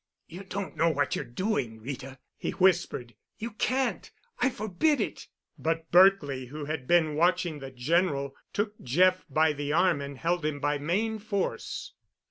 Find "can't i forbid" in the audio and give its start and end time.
3.51-4.99